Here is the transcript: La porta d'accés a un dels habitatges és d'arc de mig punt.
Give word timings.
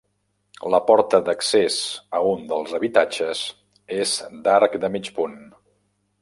La 0.75 0.77
porta 0.85 1.19
d'accés 1.27 1.75
a 2.19 2.21
un 2.29 2.41
dels 2.53 2.73
habitatges 2.79 3.43
és 3.99 4.15
d'arc 4.49 4.79
de 4.87 4.91
mig 4.97 5.13
punt. 5.21 5.39